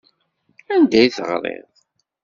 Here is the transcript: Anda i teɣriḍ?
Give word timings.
Anda 0.73 0.99
i 1.05 1.07
teɣriḍ? 1.15 1.67